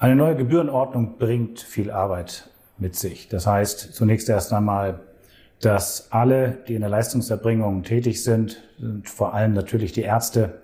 Eine 0.00 0.16
neue 0.16 0.34
Gebührenordnung 0.34 1.18
bringt 1.18 1.60
viel 1.60 1.90
Arbeit 1.90 2.48
mit 2.78 2.96
sich. 2.96 3.28
Das 3.28 3.46
heißt 3.46 3.92
zunächst 3.92 4.30
erst 4.30 4.50
einmal, 4.50 5.00
dass 5.60 6.10
alle, 6.10 6.56
die 6.66 6.74
in 6.74 6.80
der 6.80 6.88
Leistungserbringung 6.88 7.82
tätig 7.82 8.24
sind, 8.24 8.62
sind 8.78 9.06
vor 9.10 9.34
allem 9.34 9.52
natürlich 9.52 9.92
die 9.92 10.00
Ärzte, 10.00 10.62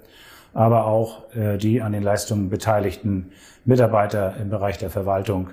aber 0.55 0.87
auch 0.87 1.35
äh, 1.35 1.59
die 1.59 1.83
an 1.83 1.93
den 1.93 2.03
Leistungen 2.03 2.49
beteiligten 2.49 3.33
Mitarbeiter 3.67 4.39
im 4.41 4.49
Bereich 4.49 4.79
der 4.79 4.89
Verwaltung 4.89 5.51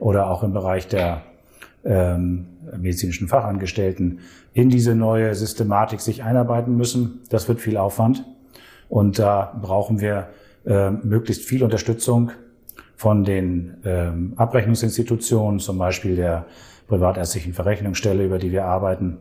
oder 0.00 0.28
auch 0.28 0.42
im 0.42 0.52
Bereich 0.52 0.88
der 0.88 1.22
ähm, 1.84 2.48
medizinischen 2.76 3.28
Fachangestellten 3.28 4.22
in 4.54 4.70
diese 4.70 4.96
neue 4.96 5.36
Systematik 5.36 6.00
sich 6.00 6.24
einarbeiten 6.24 6.76
müssen. 6.76 7.20
Das 7.30 7.46
wird 7.46 7.60
viel 7.60 7.76
Aufwand 7.76 8.24
und 8.88 9.20
da 9.20 9.56
brauchen 9.62 10.00
wir 10.00 10.30
äh, 10.66 10.90
möglichst 10.90 11.44
viel 11.44 11.62
Unterstützung 11.62 12.32
von 12.96 13.24
den 13.24 13.76
ähm, 13.84 14.34
Abrechnungsinstitutionen, 14.36 15.60
zum 15.60 15.78
Beispiel 15.78 16.16
der 16.16 16.46
privatärztlichen 16.86 17.52
Verrechnungsstelle, 17.52 18.24
über 18.24 18.38
die 18.38 18.52
wir 18.52 18.64
arbeiten, 18.64 19.18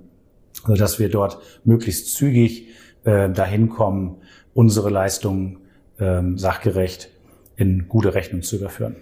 sodass 0.66 1.00
wir 1.00 1.10
dort 1.10 1.40
möglichst 1.64 2.14
zügig 2.16 2.68
äh, 3.04 3.30
dahin 3.30 3.70
kommen, 3.70 4.18
unsere 4.54 4.90
Leistungen 4.90 5.60
ähm, 6.00 6.38
sachgerecht 6.38 7.10
in 7.56 7.88
gute 7.88 8.14
Rechnung 8.14 8.42
zu 8.42 8.58
überführen. 8.58 8.96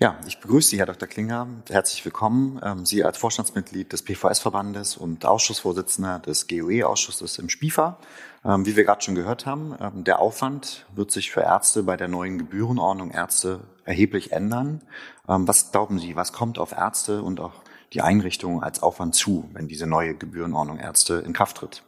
Ja, 0.00 0.18
ich 0.26 0.40
begrüße 0.40 0.70
Sie, 0.70 0.78
Herr 0.78 0.86
Dr. 0.86 1.06
Klinger. 1.06 1.46
Herzlich 1.68 2.04
willkommen. 2.04 2.60
Ähm, 2.64 2.84
Sie 2.84 3.04
als 3.04 3.16
Vorstandsmitglied 3.16 3.92
des 3.92 4.02
PVS-Verbandes 4.02 4.96
und 4.96 5.24
Ausschussvorsitzender 5.24 6.18
des 6.18 6.48
GOE-Ausschusses 6.48 7.38
im 7.38 7.48
SPIFA. 7.48 7.98
Ähm, 8.44 8.66
wie 8.66 8.74
wir 8.74 8.84
gerade 8.84 9.02
schon 9.02 9.14
gehört 9.14 9.46
haben, 9.46 9.76
ähm, 9.80 10.02
der 10.02 10.18
Aufwand 10.18 10.84
wird 10.96 11.12
sich 11.12 11.30
für 11.30 11.42
Ärzte 11.42 11.84
bei 11.84 11.96
der 11.96 12.08
neuen 12.08 12.38
Gebührenordnung 12.38 13.12
Ärzte 13.12 13.60
erheblich 13.84 14.32
ändern. 14.32 14.80
Was 15.26 15.72
glauben 15.72 15.98
Sie, 15.98 16.16
was 16.16 16.32
kommt 16.32 16.58
auf 16.58 16.72
Ärzte 16.72 17.22
und 17.22 17.38
auch 17.38 17.62
die 17.92 18.02
Einrichtungen 18.02 18.62
als 18.62 18.82
Aufwand 18.82 19.14
zu, 19.14 19.48
wenn 19.52 19.68
diese 19.68 19.86
neue 19.86 20.14
Gebührenordnung 20.14 20.78
Ärzte 20.78 21.22
in 21.24 21.32
Kraft 21.32 21.58
tritt? 21.58 21.82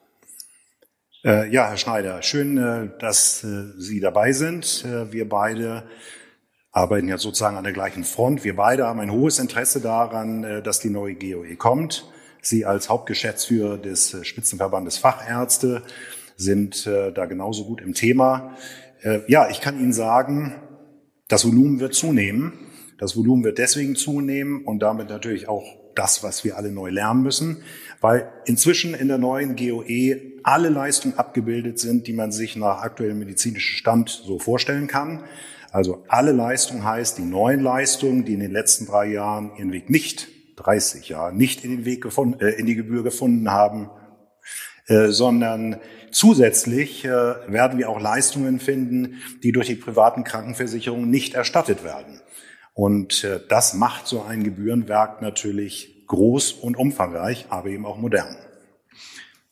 Äh, 1.25 1.51
ja, 1.51 1.69
Herr 1.69 1.77
Schneider, 1.77 2.23
schön, 2.23 2.57
äh, 2.57 2.89
dass 2.99 3.43
äh, 3.43 3.73
Sie 3.79 3.99
dabei 3.99 4.33
sind. 4.33 4.85
Wir 5.11 5.29
beide 5.29 5.89
arbeiten 6.77 7.09
ja 7.09 7.17
sozusagen 7.17 7.57
an 7.57 7.65
der 7.65 7.73
gleichen 7.73 8.05
Front. 8.05 8.45
Wir 8.45 8.55
beide 8.55 8.87
haben 8.87 9.01
ein 9.01 9.11
hohes 9.11 9.39
Interesse 9.39 9.81
daran, 9.81 10.45
äh, 10.45 10.63
dass 10.63 10.79
die 10.79 10.91
neue 10.91 11.15
GOE 11.15 11.57
kommt. 11.57 12.07
Sie 12.43 12.67
als 12.67 12.91
Hauptgeschäftsführer 12.91 13.79
des 13.79 14.13
äh, 14.13 14.25
Spitzenverbandes 14.25 14.99
Fachärzte 14.99 15.83
sind 16.37 16.87
äh, 16.87 17.13
da 17.13 17.25
genauso 17.25 17.65
gut 17.65 17.81
im 17.81 17.95
Thema. 17.95 18.57
Ja, 19.29 19.49
ich 19.51 19.61
kann 19.61 19.79
Ihnen 19.79 19.93
sagen, 19.93 20.55
das 21.29 21.45
Volumen 21.45 21.79
wird 21.79 21.95
zunehmen. 21.95 22.55
Das 22.99 23.15
Volumen 23.15 23.45
wird 23.45 23.59
deswegen 23.59 23.95
zunehmen 23.95 24.65
und 24.65 24.81
damit 24.81 25.11
natürlich 25.11 25.49
auch 25.49 25.65
das, 25.95 26.25
was 26.25 26.45
wir 26.45 26.57
alle 26.57 26.73
neu 26.73 26.91
lernen 26.91 27.23
müssen, 27.23 27.63
weil 28.01 28.33
inzwischen 28.47 28.95
in 28.95 29.07
der 29.07 29.19
neuen 29.19 29.55
GOE 29.55 30.41
alle 30.43 30.71
Leistungen 30.71 31.17
abgebildet 31.19 31.79
sind, 31.79 32.09
die 32.09 32.15
man 32.15 32.33
sich 32.33 32.57
nach 32.57 32.81
aktuellem 32.81 33.21
medizinischem 33.21 33.77
Stand 33.77 34.09
so 34.09 34.39
vorstellen 34.41 34.89
kann. 34.89 35.23
Also 35.73 36.05
alle 36.09 36.33
Leistung 36.33 36.85
heißt 36.85 37.19
die 37.19 37.25
neuen 37.25 37.61
Leistungen, 37.61 38.25
die 38.25 38.35
in 38.35 38.41
den 38.41 38.53
letzten 38.53 38.87
drei 38.87 39.07
Jahren 39.07 39.53
ihren 39.57 39.73
Weg 39.73 39.91
nicht, 39.91 40.29
30 40.57 41.09
Jahre, 41.09 41.35
nicht 41.35 41.65
in 41.65 41.71
den 41.71 41.85
Weg 41.85 42.03
gefunden, 42.03 42.41
äh, 42.41 42.51
in 42.51 42.67
die 42.67 42.75
Gebühr 42.75 43.03
gefunden 43.03 43.51
haben, 43.51 43.91
äh, 44.87 45.09
sondern 45.09 45.81
zusätzlich 46.11 47.05
äh, 47.05 47.09
werden 47.11 47.79
wir 47.79 47.91
auch 47.91 48.01
Leistungen 48.01 48.61
finden, 48.61 49.23
die 49.43 49.53
durch 49.53 49.67
die 49.67 49.75
privaten 49.75 50.25
Krankenversicherungen 50.25 51.11
nicht 51.11 51.35
erstattet 51.35 51.85
werden. 51.85 52.21
Und 52.73 53.25
äh, 53.25 53.41
das 53.49 53.75
macht 53.75 54.07
so 54.07 54.23
ein 54.23 54.45
Gebührenwerk 54.45 55.23
natürlich 55.23 56.07
groß 56.07 56.53
und 56.53 56.77
umfangreich, 56.77 57.47
aber 57.49 57.69
eben 57.69 57.85
auch 57.85 57.99
modern. 57.99 58.37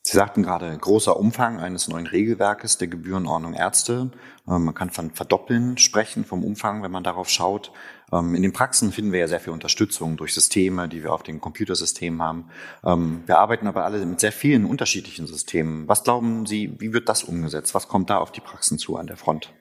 Sie 0.07 0.15
sagten 0.15 0.43
gerade, 0.43 0.77
großer 0.77 1.17
Umfang 1.17 1.59
eines 1.59 1.87
neuen 1.87 2.05
Regelwerkes 2.05 2.77
der 2.77 2.87
Gebührenordnung 2.87 3.55
Ärzte. 3.55 4.11
Ähm, 4.47 4.65
man 4.65 4.75
kann 4.75 4.91
von 4.91 5.09
Verdoppeln 5.09 5.79
sprechen 5.79 6.25
vom 6.25 6.43
Umfang, 6.43 6.83
wenn 6.83 6.91
man 6.91 7.03
darauf 7.03 7.27
schaut. 7.27 7.71
Ähm, 8.13 8.35
in 8.35 8.43
den 8.43 8.53
Praxen 8.53 8.91
finden 8.91 9.11
wir 9.11 9.21
ja 9.21 9.27
sehr 9.27 9.39
viel 9.39 9.51
Unterstützung 9.51 10.15
durch 10.15 10.35
Systeme, 10.35 10.87
die 10.87 11.01
wir 11.01 11.11
auf 11.11 11.23
den 11.23 11.41
Computersystemen 11.41 12.21
haben. 12.21 12.49
Ähm, 12.85 13.23
wir 13.25 13.39
arbeiten 13.39 13.65
aber 13.65 13.83
alle 13.83 14.05
mit 14.05 14.19
sehr 14.19 14.31
vielen 14.31 14.65
unterschiedlichen 14.65 15.25
Systemen. 15.25 15.87
Was 15.87 16.03
glauben 16.03 16.45
Sie, 16.45 16.75
wie 16.77 16.93
wird 16.93 17.09
das 17.09 17.23
umgesetzt? 17.23 17.73
Was 17.73 17.87
kommt 17.87 18.11
da 18.11 18.19
auf 18.19 18.31
die 18.31 18.41
Praxen 18.41 18.77
zu 18.77 18.97
an 18.97 19.07
der 19.07 19.17
Front? 19.17 19.55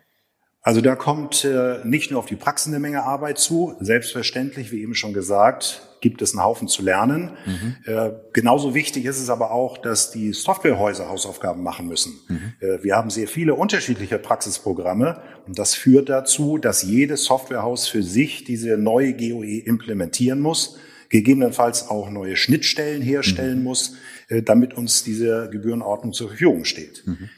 Also 0.65 0.81
da 0.81 0.97
kommt 0.97 1.45
äh, 1.45 1.81
nicht 1.85 2.11
nur 2.11 2.19
auf 2.19 2.27
die 2.27 2.37
Praxen 2.37 2.73
eine 2.73 2.81
Menge 2.81 3.03
Arbeit 3.03 3.39
zu. 3.39 3.77
Selbstverständlich, 3.81 4.73
wie 4.73 4.81
eben 4.81 4.95
schon 4.95 5.13
gesagt, 5.13 5.83
gibt 6.01 6.23
es 6.23 6.33
einen 6.33 6.43
Haufen 6.43 6.69
zu 6.69 6.83
lernen. 6.83 7.33
Mhm. 7.45 7.77
Äh, 7.85 8.13
genauso 8.33 8.75
wichtig 8.75 9.05
ist 9.05 9.21
es 9.21 9.29
aber 9.29 9.51
auch, 9.51 9.77
dass 9.77 10.11
die 10.11 10.33
Softwarehäuser 10.33 11.11
Hausaufgaben 11.11 11.63
machen 11.63 11.87
müssen. 11.87 12.15
Mhm. 12.29 12.53
Äh, 12.61 12.83
wir 12.83 12.97
haben 12.97 13.11
sehr 13.11 13.29
viele 13.29 13.55
unterschiedliche 13.55 14.19
Praxisprogramme 14.19 15.21
und 15.47 15.59
das 15.59 15.75
führt 15.75 16.09
dazu, 16.09 16.57
dass 16.57 16.83
jedes 16.83 17.25
Softwarehaus 17.25 17.87
für 17.87 18.03
sich 18.03 18.45
diese 18.45 18.79
neue 18.79 19.13
GOE 19.13 19.59
implementieren 19.67 20.41
muss, 20.41 20.79
gegebenenfalls 21.11 21.91
auch 21.91 22.09
neue 22.09 22.37
Schnittstellen 22.37 23.03
herstellen 23.03 23.59
mhm. 23.59 23.65
muss, 23.65 23.97
äh, 24.29 24.41
damit 24.41 24.73
uns 24.73 25.05
diese 25.05 25.51
Gebührenordnung 25.51 26.15
zur 26.15 26.29
Verfügung 26.29 26.65
steht. 26.65 27.03
Mhm. 27.07 27.29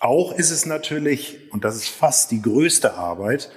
Auch 0.00 0.32
ist 0.32 0.50
es 0.50 0.66
natürlich, 0.66 1.52
und 1.52 1.64
das 1.64 1.76
ist 1.76 1.88
fast 1.88 2.30
die 2.30 2.42
größte 2.42 2.94
Arbeit, 2.94 3.50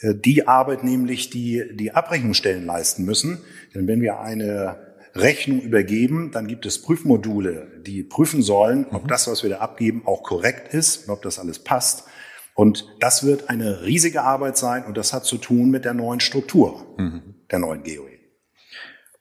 äh, 0.00 0.14
die 0.14 0.48
Arbeit 0.48 0.84
nämlich, 0.84 1.30
die 1.30 1.64
die 1.74 1.92
Abrechnungsstellen 1.92 2.64
leisten 2.64 3.04
müssen. 3.04 3.42
Denn 3.74 3.86
wenn 3.86 4.00
wir 4.00 4.20
eine 4.20 4.78
Rechnung 5.14 5.60
übergeben, 5.60 6.30
dann 6.32 6.46
gibt 6.46 6.66
es 6.66 6.82
Prüfmodule, 6.82 7.82
die 7.86 8.02
prüfen 8.02 8.42
sollen, 8.42 8.86
ob 8.90 9.04
mhm. 9.04 9.08
das, 9.08 9.26
was 9.28 9.42
wir 9.42 9.50
da 9.50 9.58
abgeben, 9.58 10.02
auch 10.06 10.22
korrekt 10.22 10.72
ist 10.72 11.06
und 11.08 11.14
ob 11.14 11.22
das 11.22 11.38
alles 11.38 11.58
passt. 11.58 12.04
Und 12.54 12.86
das 13.00 13.24
wird 13.24 13.50
eine 13.50 13.82
riesige 13.84 14.22
Arbeit 14.22 14.56
sein 14.56 14.84
und 14.84 14.96
das 14.96 15.12
hat 15.12 15.24
zu 15.24 15.36
tun 15.36 15.70
mit 15.70 15.84
der 15.84 15.94
neuen 15.94 16.20
Struktur 16.20 16.86
mhm. 16.96 17.34
der 17.50 17.58
neuen 17.58 17.82
GOE. 17.82 18.15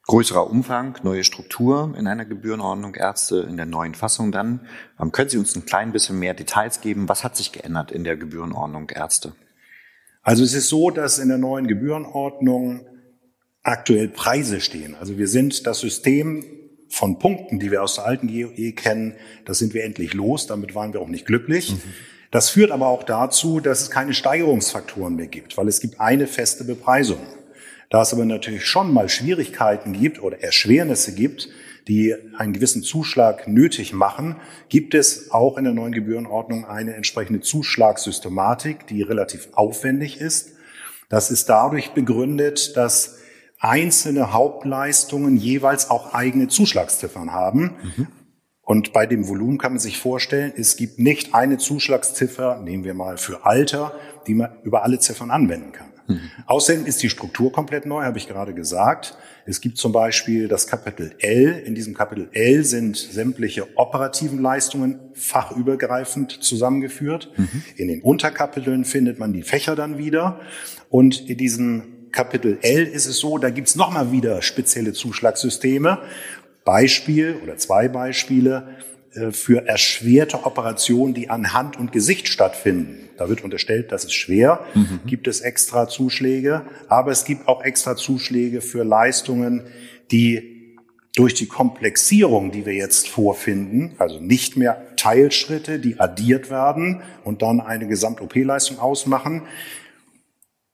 Größerer 0.07 0.49
Umfang, 0.49 0.99
neue 1.01 1.23
Struktur 1.23 1.95
in 1.97 2.05
einer 2.05 2.25
Gebührenordnung 2.25 2.93
Ärzte 2.93 3.39
in 3.39 3.57
der 3.57 3.65
neuen 3.65 3.95
Fassung 3.95 4.31
dann. 4.31 4.67
Ähm, 4.99 5.11
können 5.11 5.29
Sie 5.29 5.37
uns 5.37 5.55
ein 5.55 5.65
klein 5.65 5.91
bisschen 5.91 6.19
mehr 6.19 6.35
Details 6.35 6.81
geben? 6.81 7.09
Was 7.09 7.23
hat 7.23 7.35
sich 7.35 7.51
geändert 7.51 7.91
in 7.91 8.03
der 8.03 8.15
Gebührenordnung 8.15 8.89
Ärzte? 8.91 9.33
Also 10.21 10.43
es 10.43 10.53
ist 10.53 10.69
so, 10.69 10.91
dass 10.91 11.17
in 11.17 11.29
der 11.29 11.39
neuen 11.39 11.67
Gebührenordnung 11.67 12.85
aktuell 13.63 14.07
Preise 14.07 14.61
stehen. 14.61 14.95
Also 14.95 15.17
wir 15.17 15.27
sind 15.27 15.65
das 15.65 15.79
System 15.79 16.45
von 16.87 17.17
Punkten, 17.17 17.59
die 17.59 17.71
wir 17.71 17.81
aus 17.81 17.95
der 17.95 18.05
alten 18.05 18.27
GOE 18.27 18.73
kennen, 18.73 19.15
das 19.45 19.57
sind 19.57 19.73
wir 19.73 19.83
endlich 19.83 20.13
los. 20.13 20.45
Damit 20.45 20.75
waren 20.75 20.93
wir 20.93 21.01
auch 21.01 21.07
nicht 21.07 21.25
glücklich. 21.25 21.71
Mhm. 21.71 21.81
Das 22.29 22.49
führt 22.49 22.71
aber 22.71 22.87
auch 22.87 23.03
dazu, 23.03 23.59
dass 23.59 23.81
es 23.81 23.91
keine 23.91 24.13
Steigerungsfaktoren 24.13 25.15
mehr 25.15 25.27
gibt, 25.27 25.57
weil 25.57 25.67
es 25.67 25.79
gibt 25.79 25.99
eine 25.99 26.27
feste 26.27 26.63
Bepreisung. 26.63 27.19
Da 27.89 28.01
es 28.01 28.13
aber 28.13 28.25
natürlich 28.25 28.65
schon 28.65 28.93
mal 28.93 29.09
Schwierigkeiten 29.09 29.93
gibt 29.93 30.21
oder 30.21 30.41
Erschwernisse 30.41 31.13
gibt, 31.13 31.49
die 31.87 32.15
einen 32.37 32.53
gewissen 32.53 32.81
Zuschlag 32.81 33.47
nötig 33.47 33.93
machen, 33.93 34.37
gibt 34.69 34.95
es 34.95 35.31
auch 35.31 35.57
in 35.57 35.65
der 35.65 35.73
neuen 35.73 35.91
Gebührenordnung 35.91 36.65
eine 36.65 36.95
entsprechende 36.95 37.41
Zuschlagssystematik, 37.41 38.87
die 38.87 39.03
relativ 39.03 39.49
aufwendig 39.53 40.19
ist. 40.19 40.53
Das 41.09 41.29
ist 41.29 41.47
dadurch 41.49 41.91
begründet, 41.91 42.75
dass 42.75 43.19
einzelne 43.59 44.33
Hauptleistungen 44.33 45.37
jeweils 45.37 45.89
auch 45.89 46.13
eigene 46.13 46.47
Zuschlagsziffern 46.47 47.31
haben. 47.31 47.75
Mhm. 47.81 48.07
Und 48.61 48.93
bei 48.93 49.05
dem 49.05 49.27
Volumen 49.27 49.59
kann 49.59 49.73
man 49.73 49.79
sich 49.79 49.99
vorstellen, 49.99 50.51
es 50.57 50.75
gibt 50.75 50.97
nicht 50.97 51.35
eine 51.35 51.59
Zuschlagsziffer, 51.59 52.59
nehmen 52.61 52.83
wir 52.83 52.95
mal 52.95 53.17
für 53.17 53.45
Alter, 53.45 53.93
die 54.25 54.33
man 54.33 54.57
über 54.63 54.83
alle 54.83 54.99
Ziffern 54.99 55.29
anwenden 55.29 55.71
kann. 55.71 55.94
Mhm. 56.07 56.29
Außerdem 56.45 56.85
ist 56.85 57.01
die 57.01 57.09
Struktur 57.09 57.51
komplett 57.51 57.85
neu, 57.85 58.03
habe 58.03 58.17
ich 58.17 58.27
gerade 58.27 58.53
gesagt. 58.53 59.17
Es 59.45 59.61
gibt 59.61 59.77
zum 59.77 59.91
Beispiel 59.91 60.47
das 60.47 60.67
Kapitel 60.67 61.15
L. 61.19 61.63
In 61.65 61.75
diesem 61.75 61.93
Kapitel 61.93 62.29
L 62.31 62.63
sind 62.63 62.97
sämtliche 62.97 63.67
operativen 63.77 64.41
Leistungen 64.41 64.99
fachübergreifend 65.13 66.43
zusammengeführt. 66.43 67.31
Mhm. 67.37 67.63
In 67.75 67.87
den 67.87 68.01
Unterkapiteln 68.01 68.85
findet 68.85 69.19
man 69.19 69.33
die 69.33 69.43
Fächer 69.43 69.75
dann 69.75 69.97
wieder. 69.97 70.39
Und 70.89 71.29
in 71.29 71.37
diesem 71.37 72.11
Kapitel 72.11 72.57
L 72.61 72.85
ist 72.85 73.07
es 73.07 73.17
so, 73.17 73.37
da 73.37 73.49
gibt 73.49 73.67
es 73.67 73.75
nochmal 73.75 74.11
wieder 74.11 74.41
spezielle 74.41 74.93
Zuschlagssysteme. 74.93 75.99
Beispiel 76.63 77.37
oder 77.43 77.57
zwei 77.57 77.87
Beispiele 77.87 78.69
für 79.31 79.65
erschwerte 79.67 80.45
Operationen, 80.45 81.13
die 81.13 81.29
an 81.29 81.53
Hand 81.53 81.77
und 81.77 81.91
Gesicht 81.91 82.27
stattfinden. 82.27 83.09
Da 83.17 83.29
wird 83.29 83.43
unterstellt, 83.43 83.91
das 83.91 84.03
ist 84.03 84.13
schwer, 84.13 84.65
mhm. 84.73 84.99
gibt 85.05 85.27
es 85.27 85.41
extra 85.41 85.87
Zuschläge, 85.87 86.63
aber 86.89 87.11
es 87.11 87.23
gibt 87.23 87.47
auch 87.47 87.63
extra 87.63 87.95
Zuschläge 87.95 88.61
für 88.61 88.83
Leistungen, 88.83 89.63
die 90.11 90.55
durch 91.15 91.33
die 91.33 91.47
Komplexierung, 91.47 92.51
die 92.51 92.65
wir 92.65 92.73
jetzt 92.73 93.07
vorfinden, 93.07 93.95
also 93.99 94.19
nicht 94.19 94.57
mehr 94.57 94.81
Teilschritte, 94.97 95.79
die 95.79 95.97
addiert 95.99 96.49
werden 96.49 97.01
und 97.23 97.41
dann 97.41 97.61
eine 97.61 97.87
Gesamt-OP-Leistung 97.87 98.79
ausmachen, 98.79 99.43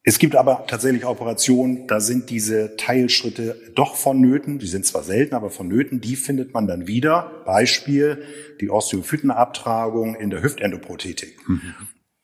Es 0.03 0.17
gibt 0.17 0.35
aber 0.35 0.65
tatsächlich 0.67 1.05
Operationen, 1.05 1.85
da 1.87 1.99
sind 1.99 2.31
diese 2.31 2.75
Teilschritte 2.75 3.55
doch 3.75 3.95
vonnöten. 3.95 4.57
Die 4.57 4.65
sind 4.65 4.85
zwar 4.85 5.03
selten, 5.03 5.35
aber 5.35 5.51
vonnöten. 5.51 6.01
Die 6.01 6.15
findet 6.15 6.53
man 6.53 6.65
dann 6.65 6.87
wieder. 6.87 7.43
Beispiel 7.45 8.23
die 8.59 8.71
Osteophytenabtragung 8.71 10.15
in 10.15 10.31
der 10.31 10.41
Hüftendoprothetik. 10.41 11.37
Mhm. 11.47 11.75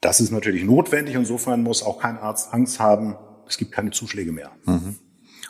Das 0.02 0.20
ist 0.20 0.32
natürlich 0.32 0.64
notwendig. 0.64 1.14
Insofern 1.14 1.62
muss 1.62 1.84
auch 1.84 2.00
kein 2.00 2.18
Arzt 2.18 2.52
Angst 2.52 2.80
haben. 2.80 3.16
Es 3.48 3.58
gibt 3.58 3.72
keine 3.72 3.92
Zuschläge 3.92 4.32
mehr. 4.32 4.52
Mhm. 4.66 4.96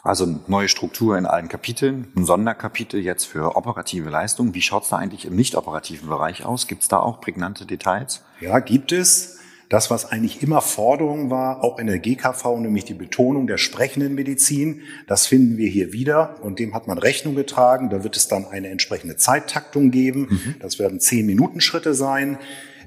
Also 0.03 0.39
neue 0.47 0.69
Struktur 0.69 1.17
in 1.17 1.25
allen 1.25 1.49
Kapiteln, 1.49 2.07
ein 2.15 2.25
Sonderkapitel 2.25 3.01
jetzt 3.01 3.25
für 3.25 3.57
operative 3.57 4.09
Leistungen. 4.09 4.53
Wie 4.53 4.61
schaut 4.61 4.83
es 4.83 4.89
da 4.89 4.97
eigentlich 4.97 5.25
im 5.25 5.35
nicht 5.35 5.55
operativen 5.55 6.07
Bereich 6.07 6.45
aus? 6.45 6.67
Gibt 6.67 6.83
es 6.83 6.87
da 6.87 6.99
auch 6.99 7.19
prägnante 7.19 7.65
Details? 7.65 8.23
Ja, 8.39 8.59
gibt 8.59 8.91
es. 8.91 9.39
Das, 9.69 9.91
was 9.91 10.05
eigentlich 10.05 10.41
immer 10.41 10.61
Forderung 10.61 11.29
war, 11.29 11.63
auch 11.63 11.77
in 11.77 11.87
der 11.87 11.99
GKV, 11.99 12.59
nämlich 12.59 12.85
die 12.85 12.93
Betonung 12.93 13.47
der 13.47 13.57
sprechenden 13.57 14.15
Medizin, 14.15 14.81
das 15.07 15.27
finden 15.27 15.57
wir 15.57 15.67
hier 15.67 15.91
wieder 15.91 16.41
und 16.41 16.59
dem 16.59 16.73
hat 16.73 16.87
man 16.87 16.97
Rechnung 16.97 17.35
getragen. 17.35 17.89
Da 17.89 18.03
wird 18.03 18.15
es 18.15 18.29
dann 18.29 18.45
eine 18.45 18.69
entsprechende 18.69 19.17
Zeittaktung 19.17 19.91
geben. 19.91 20.27
Mhm. 20.29 20.55
Das 20.61 20.79
werden 20.79 21.01
zehn 21.01 21.25
Minuten 21.25 21.59
Schritte 21.59 21.93
sein, 21.93 22.37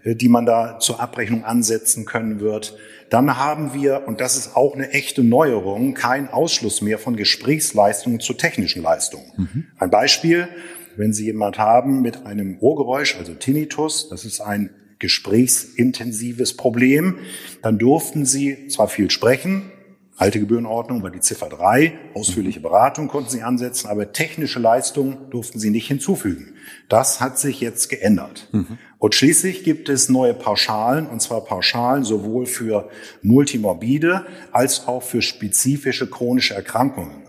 äh, 0.04 0.14
die 0.14 0.28
man 0.28 0.46
da 0.46 0.78
zur 0.78 1.00
Abrechnung 1.00 1.44
ansetzen 1.44 2.06
können 2.06 2.40
wird. 2.40 2.78
Dann 3.10 3.36
haben 3.36 3.74
wir, 3.74 4.04
und 4.06 4.20
das 4.20 4.36
ist 4.36 4.56
auch 4.56 4.74
eine 4.74 4.90
echte 4.90 5.22
Neuerung, 5.22 5.94
keinen 5.94 6.28
Ausschluss 6.28 6.80
mehr 6.80 6.98
von 6.98 7.16
Gesprächsleistungen 7.16 8.20
zu 8.20 8.32
technischen 8.34 8.82
Leistungen. 8.82 9.26
Mhm. 9.36 9.64
Ein 9.78 9.90
Beispiel, 9.90 10.48
wenn 10.96 11.12
Sie 11.12 11.26
jemand 11.26 11.58
haben 11.58 12.00
mit 12.00 12.24
einem 12.24 12.58
Ohrgeräusch, 12.60 13.16
also 13.18 13.34
Tinnitus, 13.34 14.08
das 14.08 14.24
ist 14.24 14.40
ein 14.40 14.70
gesprächsintensives 15.00 16.56
Problem. 16.56 17.18
Dann 17.62 17.78
durften 17.78 18.24
sie 18.24 18.68
zwar 18.68 18.88
viel 18.88 19.10
sprechen, 19.10 19.72
alte 20.20 20.38
Gebührenordnung 20.38 21.02
war 21.02 21.10
die 21.10 21.20
Ziffer 21.20 21.48
3, 21.48 21.98
ausführliche 22.12 22.60
Beratung 22.60 23.08
konnten 23.08 23.30
sie 23.30 23.42
ansetzen, 23.42 23.88
aber 23.88 24.12
technische 24.12 24.58
Leistungen 24.58 25.30
durften 25.30 25.58
sie 25.58 25.70
nicht 25.70 25.88
hinzufügen. 25.88 26.56
Das 26.90 27.22
hat 27.22 27.38
sich 27.38 27.60
jetzt 27.62 27.88
geändert. 27.88 28.48
Mhm. 28.52 28.76
Und 28.98 29.14
schließlich 29.14 29.64
gibt 29.64 29.88
es 29.88 30.10
neue 30.10 30.34
Pauschalen, 30.34 31.06
und 31.06 31.22
zwar 31.22 31.42
Pauschalen 31.42 32.04
sowohl 32.04 32.44
für 32.44 32.90
multimorbide 33.22 34.26
als 34.52 34.86
auch 34.86 35.02
für 35.02 35.22
spezifische 35.22 36.10
chronische 36.10 36.52
Erkrankungen. 36.54 37.22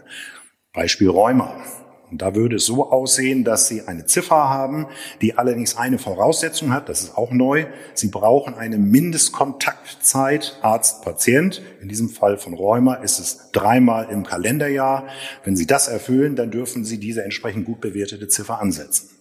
Beispiel 0.73 1.09
Rheuma. 1.09 1.63
Und 2.11 2.21
da 2.21 2.35
würde 2.35 2.57
es 2.57 2.65
so 2.65 2.91
aussehen, 2.91 3.45
dass 3.45 3.69
Sie 3.69 3.83
eine 3.87 4.05
Ziffer 4.05 4.49
haben, 4.49 4.87
die 5.21 5.37
allerdings 5.37 5.77
eine 5.77 5.97
Voraussetzung 5.97 6.73
hat, 6.73 6.89
das 6.89 7.03
ist 7.03 7.17
auch 7.17 7.31
neu. 7.31 7.65
Sie 7.93 8.09
brauchen 8.09 8.53
eine 8.53 8.77
Mindestkontaktzeit 8.77 10.59
Arzt-Patient. 10.61 11.61
In 11.81 11.87
diesem 11.87 12.09
Fall 12.09 12.37
von 12.37 12.53
Rheuma 12.53 12.95
ist 12.95 13.19
es 13.19 13.51
dreimal 13.53 14.09
im 14.09 14.25
Kalenderjahr. 14.25 15.07
Wenn 15.45 15.55
Sie 15.55 15.65
das 15.65 15.87
erfüllen, 15.87 16.35
dann 16.35 16.51
dürfen 16.51 16.83
Sie 16.83 16.99
diese 16.99 17.23
entsprechend 17.23 17.65
gut 17.65 17.79
bewertete 17.79 18.27
Ziffer 18.27 18.59
ansetzen. 18.59 19.20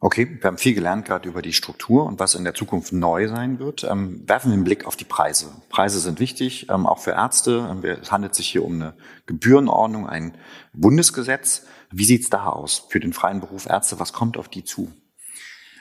Okay, 0.00 0.38
wir 0.40 0.46
haben 0.46 0.58
viel 0.58 0.74
gelernt 0.74 1.06
gerade 1.06 1.28
über 1.28 1.42
die 1.42 1.52
Struktur 1.52 2.06
und 2.06 2.20
was 2.20 2.36
in 2.36 2.44
der 2.44 2.54
Zukunft 2.54 2.92
neu 2.92 3.26
sein 3.26 3.58
wird. 3.58 3.82
Ähm, 3.82 4.22
werfen 4.28 4.50
wir 4.50 4.54
einen 4.54 4.62
Blick 4.62 4.86
auf 4.86 4.94
die 4.94 5.04
Preise. 5.04 5.50
Preise 5.70 5.98
sind 5.98 6.20
wichtig, 6.20 6.68
ähm, 6.70 6.86
auch 6.86 7.00
für 7.00 7.10
Ärzte. 7.10 7.68
Ähm, 7.68 7.84
es 7.84 8.12
handelt 8.12 8.34
sich 8.36 8.48
hier 8.48 8.64
um 8.64 8.74
eine 8.74 8.94
Gebührenordnung, 9.26 10.06
ein 10.08 10.38
Bundesgesetz. 10.72 11.66
Wie 11.90 12.04
sieht's 12.04 12.30
da 12.30 12.46
aus 12.46 12.86
für 12.90 13.00
den 13.00 13.12
freien 13.12 13.40
Beruf 13.40 13.66
Ärzte? 13.66 13.98
Was 13.98 14.12
kommt 14.12 14.36
auf 14.36 14.48
die 14.48 14.62
zu? 14.62 14.92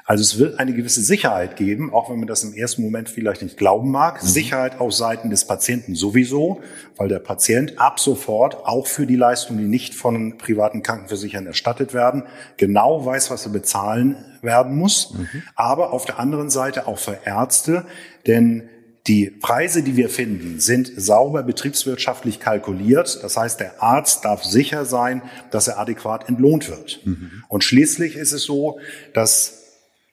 Also 0.08 0.22
es 0.22 0.40
wird 0.40 0.58
eine 0.58 0.74
gewisse 0.74 1.02
Sicherheit 1.02 1.58
geben, 1.58 1.94
auch 1.94 2.10
wenn 2.10 2.18
man 2.18 2.30
das 2.30 2.42
im 2.42 2.54
ersten 2.54 2.82
Moment 2.82 3.10
vielleicht 3.10 3.42
nicht 3.42 3.58
glauben 3.58 3.92
mag. 3.92 4.24
Mhm. 4.24 4.28
Sicherheit 4.28 4.80
auf 4.80 4.94
Seiten 4.94 5.30
des 5.30 5.44
Patienten 5.44 5.96
sowieso, 5.96 6.62
weil 6.96 7.10
der 7.10 7.20
Patient 7.20 7.78
ab 7.78 8.00
sofort 8.00 8.66
auch 8.66 8.88
für 8.88 9.06
die 9.06 9.18
Leistungen, 9.18 9.60
die 9.60 9.68
nicht 9.68 9.94
von 9.94 10.38
privaten 10.38 10.82
Krankenversichern 10.82 11.46
erstattet 11.46 11.94
werden, 11.94 12.24
genau 12.56 13.06
weiß, 13.06 13.30
was 13.32 13.46
er 13.46 13.52
bezahlen 13.52 14.16
werden 14.42 14.78
muss. 14.78 15.14
Mhm. 15.14 15.44
Aber 15.56 15.92
auf 15.92 16.06
der 16.06 16.20
anderen 16.20 16.50
Seite 16.50 16.88
auch 16.88 17.00
für 17.00 17.20
Ärzte, 17.26 17.86
denn 18.28 18.70
die 19.08 19.30
Preise, 19.30 19.84
die 19.84 19.98
wir 19.98 20.10
finden, 20.10 20.62
sind 20.62 20.90
sauber 20.96 21.44
betriebswirtschaftlich 21.44 22.40
kalkuliert. 22.40 23.20
Das 23.24 23.36
heißt, 23.36 23.60
der 23.60 23.84
Arzt 23.84 24.24
darf 24.24 24.46
sicher 24.46 24.86
sein, 24.86 25.22
dass 25.52 25.68
er 25.68 25.80
adäquat 25.80 26.30
entlohnt 26.30 26.70
wird. 26.70 27.02
Mhm. 27.06 27.44
Und 27.50 27.66
schließlich 27.66 28.16
ist 28.16 28.32
es 28.32 28.44
so, 28.44 28.80
dass 29.14 29.67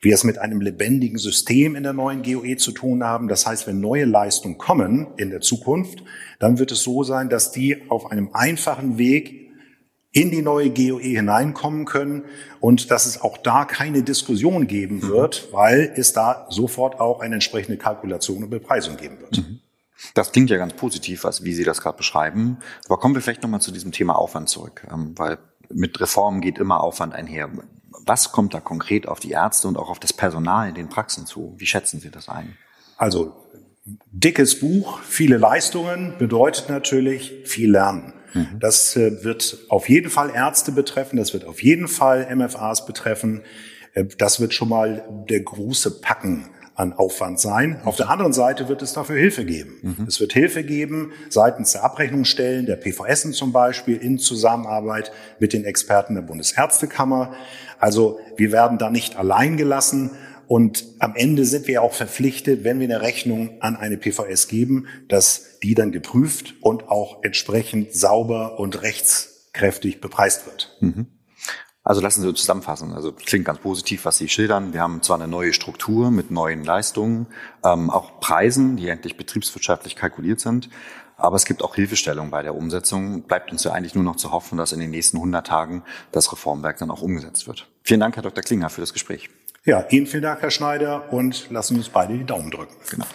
wir 0.05 0.13
es 0.13 0.23
mit 0.23 0.37
einem 0.37 0.61
lebendigen 0.61 1.17
System 1.17 1.75
in 1.75 1.81
der 1.81 1.91
neuen 1.91 2.21
GOE 2.21 2.57
zu 2.57 2.71
tun 2.71 3.03
haben. 3.03 3.27
Das 3.27 3.47
heißt, 3.47 3.65
wenn 3.65 3.81
neue 3.81 4.05
Leistungen 4.05 4.59
kommen 4.59 5.07
in 5.17 5.31
der 5.31 5.41
Zukunft, 5.41 6.03
dann 6.39 6.59
wird 6.59 6.71
es 6.71 6.83
so 6.83 7.03
sein, 7.03 7.27
dass 7.27 7.51
die 7.51 7.89
auf 7.89 8.11
einem 8.11 8.29
einfachen 8.31 8.99
Weg 8.99 9.49
in 10.11 10.29
die 10.29 10.43
neue 10.43 10.69
GOE 10.69 11.01
hineinkommen 11.01 11.85
können 11.85 12.23
und 12.59 12.91
dass 12.91 13.07
es 13.07 13.19
auch 13.19 13.37
da 13.37 13.65
keine 13.65 14.03
Diskussion 14.03 14.67
geben 14.67 14.97
mhm. 14.97 15.09
wird, 15.09 15.47
mhm. 15.49 15.55
weil 15.55 15.93
es 15.95 16.13
da 16.13 16.45
sofort 16.51 16.99
auch 16.99 17.19
eine 17.19 17.35
entsprechende 17.35 17.77
Kalkulation 17.77 18.43
und 18.43 18.51
Bepreisung 18.51 18.97
geben 18.97 19.19
wird. 19.19 19.39
Mhm. 19.39 19.59
Das 20.13 20.31
klingt 20.31 20.51
ja 20.51 20.57
ganz 20.57 20.73
positiv, 20.73 21.23
was, 21.23 21.43
wie 21.43 21.53
Sie 21.53 21.63
das 21.63 21.81
gerade 21.81 21.97
beschreiben. 21.97 22.59
Aber 22.85 22.99
kommen 22.99 23.15
wir 23.15 23.21
vielleicht 23.21 23.41
nochmal 23.41 23.61
zu 23.61 23.71
diesem 23.71 23.91
Thema 23.91 24.13
Aufwand 24.17 24.49
zurück, 24.49 24.85
ähm, 24.91 25.13
weil 25.15 25.39
mit 25.73 25.99
Reformen 25.99 26.41
geht 26.41 26.59
immer 26.59 26.81
Aufwand 26.81 27.15
einher. 27.15 27.49
Was 28.05 28.31
kommt 28.31 28.53
da 28.53 28.59
konkret 28.59 29.07
auf 29.07 29.19
die 29.19 29.31
Ärzte 29.31 29.67
und 29.67 29.77
auch 29.77 29.89
auf 29.89 29.99
das 29.99 30.13
Personal 30.13 30.69
in 30.69 30.75
den 30.75 30.89
Praxen 30.89 31.25
zu? 31.25 31.55
Wie 31.57 31.65
schätzen 31.65 31.99
Sie 31.99 32.09
das 32.09 32.29
ein? 32.29 32.57
Also 32.97 33.35
dickes 34.11 34.59
Buch, 34.59 34.99
viele 35.01 35.37
Leistungen 35.37 36.17
bedeutet 36.17 36.69
natürlich 36.69 37.33
viel 37.45 37.71
Lernen. 37.71 38.13
Mhm. 38.33 38.59
Das 38.59 38.95
äh, 38.95 39.23
wird 39.23 39.57
auf 39.69 39.89
jeden 39.89 40.09
Fall 40.09 40.31
Ärzte 40.33 40.71
betreffen, 40.71 41.17
das 41.17 41.33
wird 41.33 41.45
auf 41.45 41.61
jeden 41.61 41.87
Fall 41.87 42.35
MFAs 42.35 42.85
betreffen. 42.85 43.43
Äh, 43.93 44.05
das 44.17 44.39
wird 44.39 44.53
schon 44.53 44.69
mal 44.69 45.05
der 45.29 45.41
große 45.41 46.01
Packen 46.01 46.49
an 46.75 46.93
Aufwand 46.93 47.39
sein. 47.39 47.79
Auf 47.85 47.95
der 47.95 48.09
anderen 48.09 48.33
Seite 48.33 48.67
wird 48.67 48.81
es 48.81 48.93
dafür 48.93 49.17
Hilfe 49.17 49.45
geben. 49.45 49.75
Mhm. 49.81 50.05
Es 50.07 50.19
wird 50.19 50.33
Hilfe 50.33 50.63
geben 50.63 51.13
seitens 51.29 51.71
der 51.71 51.83
Abrechnungsstellen, 51.83 52.65
der 52.65 52.75
PVSen 52.75 53.31
zum 53.31 53.53
Beispiel, 53.53 53.95
in 53.97 54.19
Zusammenarbeit 54.19 55.11
mit 55.39 55.53
den 55.53 55.63
Experten 55.63 56.15
der 56.15 56.21
Bundesärztekammer. 56.21 57.33
Also 57.79 58.19
wir 58.35 58.51
werden 58.51 58.77
da 58.77 58.89
nicht 58.89 59.15
allein 59.15 59.57
gelassen. 59.57 60.11
Und 60.47 60.85
am 60.99 61.15
Ende 61.15 61.45
sind 61.45 61.67
wir 61.67 61.81
auch 61.81 61.93
verpflichtet, 61.93 62.63
wenn 62.63 62.79
wir 62.79 62.87
eine 62.87 63.01
Rechnung 63.01 63.61
an 63.61 63.75
eine 63.75 63.97
PVS 63.97 64.47
geben, 64.47 64.87
dass 65.07 65.59
die 65.63 65.73
dann 65.73 65.91
geprüft 65.91 66.55
und 66.61 66.89
auch 66.89 67.23
entsprechend 67.23 67.93
sauber 67.93 68.59
und 68.59 68.83
rechtskräftig 68.83 70.01
bepreist 70.01 70.45
wird. 70.45 70.77
Mhm. 70.81 71.07
Also 71.85 72.01
lassen 72.01 72.23
Sie 72.23 72.27
uns 72.27 72.41
zusammenfassen. 72.41 72.93
Also 72.93 73.11
klingt 73.13 73.45
ganz 73.45 73.59
positiv, 73.59 74.05
was 74.05 74.17
Sie 74.17 74.27
schildern. 74.27 74.73
Wir 74.73 74.81
haben 74.81 75.03
zwar 75.03 75.17
eine 75.17 75.27
neue 75.27 75.53
Struktur 75.53 76.09
mit 76.09 76.31
neuen 76.31 76.63
Leistungen, 76.63 77.27
ähm, 77.63 77.91
auch 77.91 78.19
Preisen, 78.19 78.75
die 78.75 78.89
endlich 78.89 79.17
betriebswirtschaftlich 79.17 79.95
kalkuliert 79.95 80.39
sind. 80.39 80.69
Aber 81.15 81.35
es 81.35 81.45
gibt 81.45 81.63
auch 81.63 81.75
Hilfestellung 81.75 82.31
bei 82.31 82.41
der 82.41 82.55
Umsetzung. 82.55 83.21
Bleibt 83.21 83.51
uns 83.51 83.63
ja 83.63 83.71
eigentlich 83.71 83.93
nur 83.93 84.03
noch 84.03 84.15
zu 84.15 84.31
hoffen, 84.31 84.57
dass 84.57 84.73
in 84.73 84.79
den 84.79 84.89
nächsten 84.89 85.17
100 85.17 85.45
Tagen 85.45 85.83
das 86.11 86.31
Reformwerk 86.31 86.77
dann 86.79 86.89
auch 86.89 87.03
umgesetzt 87.03 87.47
wird. 87.47 87.69
Vielen 87.83 87.99
Dank, 87.99 88.15
Herr 88.15 88.23
Dr. 88.23 88.43
Klinger, 88.43 88.69
für 88.69 88.81
das 88.81 88.91
Gespräch. 88.91 89.29
Ja, 89.63 89.85
Ihnen 89.89 90.07
vielen 90.07 90.23
Dank, 90.23 90.41
Herr 90.41 90.51
Schneider, 90.51 91.13
und 91.13 91.49
lassen 91.51 91.77
uns 91.77 91.89
beide 91.89 92.17
die 92.17 92.25
Daumen 92.25 92.51
drücken. 92.51 92.75
Genau. 92.89 93.05